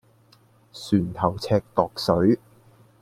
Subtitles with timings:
[0.73, 2.39] 船頭尺度水